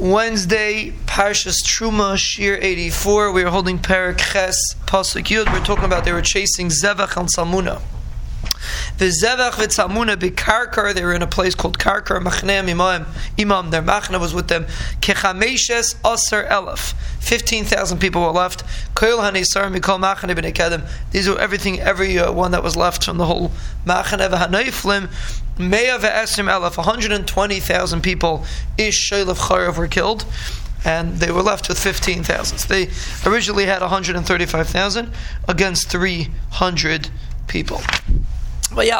[0.00, 3.30] Wednesday, Parshas Truma, Shir 84.
[3.32, 5.52] We are holding Perak Ches, Pasuk Yud.
[5.52, 7.82] We're talking about they were chasing Zevach and Salmuna.
[8.98, 10.94] The Zevach and Salmuna Karkar.
[10.94, 12.22] They were in a place called Karkar.
[12.22, 13.06] Machneim Imam,
[13.38, 13.70] Imam.
[13.70, 14.66] Their Machna was with them.
[15.00, 16.94] Kechameshes Aser Elef.
[17.20, 18.64] 15,000 people were left.
[18.94, 20.88] Koil Hanisar Mikol Machane Ben Kedem.
[21.10, 23.50] These were everything, every uh, one that was left from the whole
[23.86, 25.08] Machane V'Hanoiflim.
[25.58, 28.44] Meya ve'esrim elef, 120,000 people,
[28.78, 30.24] ish shaylev charev were killed,
[30.84, 32.58] and they were left with 15,000.
[32.58, 32.90] So they
[33.26, 35.12] originally had 135,000
[35.48, 37.10] against 300
[37.48, 37.82] people.
[38.74, 38.90] He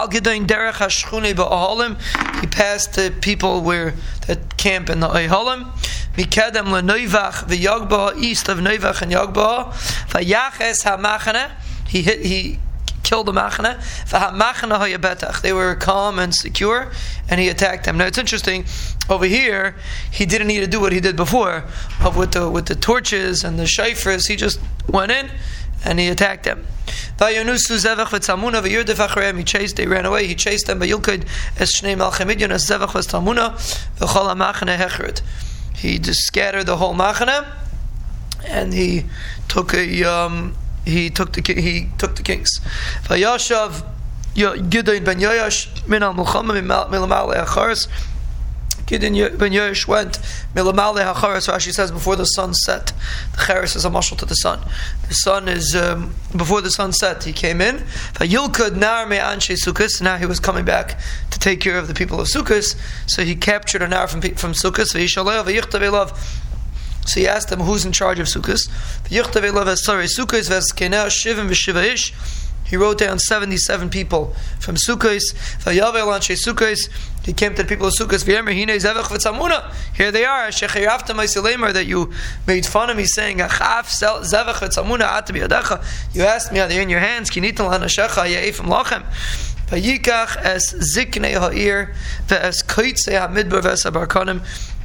[2.47, 3.95] passed the people where
[4.27, 5.71] that camp in the Ohalim.
[6.17, 9.73] Mikedem leNoivach v'Yagba east of Noivach and Yagba.
[10.11, 11.51] Vayaches hamachane.
[11.89, 12.21] He hit.
[12.25, 12.59] He
[13.03, 13.81] killed the machana.
[15.43, 16.93] They were calm and secure,
[17.29, 17.97] and he attacked them.
[17.99, 18.65] Now it's interesting.
[19.09, 19.75] Over here,
[20.11, 21.65] he didn't need to do what he did before,
[22.01, 24.29] of with the with the torches and the shayfers.
[24.29, 25.31] He just went in
[25.85, 26.67] and he attacked them.
[27.19, 27.35] He
[29.45, 33.53] chased, they ran away, he chased them, but as shnei as zevach was tamuna,
[35.77, 37.47] He just scattered the whole machana,
[38.47, 39.05] and he
[39.49, 40.55] took a um,
[40.85, 42.61] he took the he took the kings.
[43.05, 43.85] Vayashav
[44.35, 47.35] Gideon ben Yoash min al Muhammad milamal
[48.87, 50.19] Gideon ben Yoash went
[50.55, 51.49] milamal acharis.
[51.49, 52.93] Rashi says before the sun set.
[53.33, 54.61] The charis is a marshal to the sun.
[55.09, 57.25] The sun is um, before the sun set.
[57.25, 57.77] He came in.
[58.15, 60.03] Vayilkud nar me anshe sukkos.
[60.03, 60.99] Now he was coming back
[61.31, 62.77] to take care of the people of Sukkos.
[63.07, 64.95] So he captured a nar from from Sukkos.
[64.95, 66.41] Vayishalev vayichtav
[67.07, 68.69] so he asked them who's in charge of Sukkot.
[72.65, 75.21] He wrote down 77 people from Sukkot.
[77.25, 78.25] He came to the people of Sukkot.
[79.95, 80.51] Here they are.
[81.73, 82.13] That you
[82.47, 83.45] made fun of me saying, You
[86.25, 87.31] asked me, are they in your hands?
[89.73, 91.95] Vayikach es ziknei ha'ir
[92.27, 93.87] ve'es ha'midbar ve'es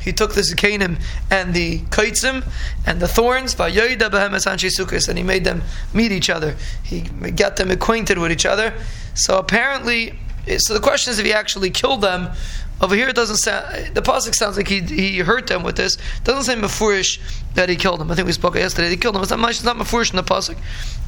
[0.07, 2.45] he took the zikanim and the kaitzim
[2.85, 6.55] and the thorns, and he made them meet each other.
[6.81, 8.73] He got them acquainted with each other.
[9.15, 10.17] So apparently,
[10.57, 12.29] so the question is if he actually killed them.
[12.79, 13.95] Over here, it doesn't sound.
[13.95, 15.95] The pasuk sounds like he he hurt them with this.
[15.95, 17.19] It doesn't say mafurish
[17.55, 18.11] that he killed them.
[18.11, 18.89] I think we spoke yesterday.
[18.89, 19.23] He killed them.
[19.23, 20.57] It's not, it's not mafurish in the pasuk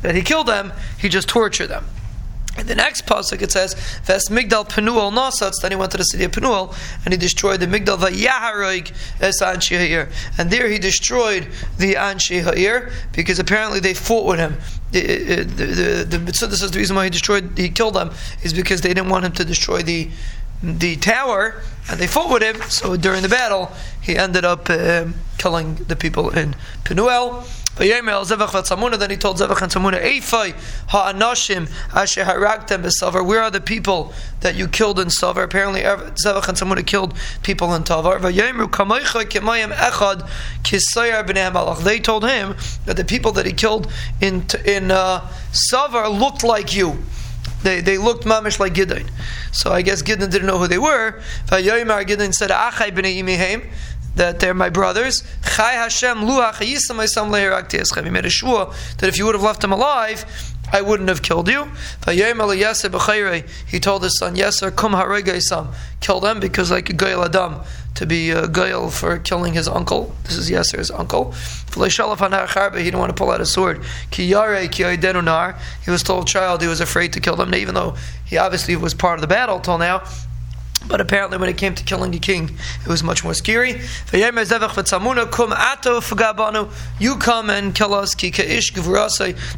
[0.02, 0.74] that he killed them.
[0.98, 1.86] He just tortured them.
[2.58, 6.04] In the next pasuk it says, "Ves Migdal Penuel Nasatz." Then he went to the
[6.04, 10.10] city of Penuel and he destroyed the Migdal Vayaharoig es Anshi Ha'ir.
[10.38, 14.58] And there he destroyed the Anshi Ha'ir because apparently they fought with him.
[14.92, 18.12] The the the, the says the reason why he destroyed, he killed them,
[18.42, 20.10] is because they didn't want him to destroy the
[20.62, 22.62] the tower, and they fought with him.
[22.70, 23.72] So during the battle,
[24.02, 27.46] he ended up um, killing the people in Penuel.
[27.80, 30.54] Then he told Zevach and Tzamuna, Eifai
[30.90, 33.26] ha'anashim asher haragtem b'savar.
[33.26, 35.44] Where are the people that you killed in Savar?
[35.44, 38.20] Apparently, Zevach and Tzamuna killed people in Tavar.
[41.84, 45.22] They told him that the people that he killed in in uh,
[45.54, 46.98] Savar looked like you.
[47.64, 49.10] They, they looked mamish like Gideon.
[49.52, 51.22] So I guess Gideon didn't know who they were.
[51.50, 52.52] Gideon said,
[54.20, 55.24] that they're my brothers.
[55.56, 56.60] Chai Hashem luach
[58.04, 60.26] He made a shua that if you would have left them alive,
[60.74, 61.64] I wouldn't have killed you.
[62.06, 62.20] He
[63.80, 67.62] told his son Yeser, Kum Haregaisam, kill them because like Gail Adam,
[67.96, 70.14] to be uh, a Gail for killing his uncle.
[70.26, 71.32] This is Yeser's uncle.
[71.32, 73.84] He didn't want to pull out a sword.
[74.12, 74.34] He
[75.92, 79.16] was told, child, he was afraid to kill them, even though he obviously was part
[79.16, 80.04] of the battle till now.
[80.88, 83.82] But apparently, when it came to killing a king, it was much more scary.
[87.00, 88.16] You come and kill us.
[88.16, 88.34] They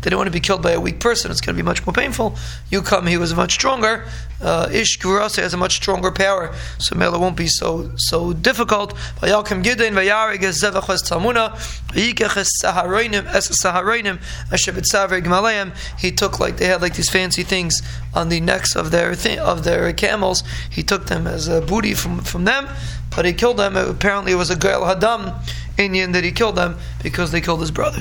[0.04, 1.31] don't want to be killed by a weak person.
[1.31, 2.36] It's going to be much more painful.
[2.70, 3.08] You come.
[3.08, 4.06] He was much stronger.
[4.42, 8.98] Uh, Ish has a much stronger power, so Mela won't be so so difficult.
[9.22, 9.31] He
[16.12, 17.81] took like they had like these fancy things
[18.16, 20.44] on the necks of their of their camels.
[20.72, 22.68] He took them as a booty from, from them,
[23.16, 23.75] but he killed them.
[23.75, 25.36] Apparently, it was a Gael Hadam
[25.78, 28.00] Indian that he killed them because they killed his brothers.